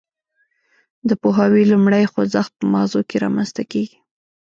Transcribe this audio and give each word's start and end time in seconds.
د 1.07 1.09
پوهاوي 1.21 1.63
لومړی 1.71 2.03
خوځښت 2.11 2.51
په 2.59 2.65
مغزو 2.73 3.01
کې 3.09 3.21
رامنځته 3.25 3.63
کیږي 3.71 3.97